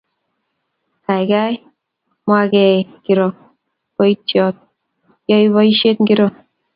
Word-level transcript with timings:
Gaigai, 1.07 1.55
mwagee 2.25 2.73
kiro 3.03 3.27
boiyot,"Iyoe 3.95 5.51
boisiet 5.53 5.97
ngiro?" 6.03 6.27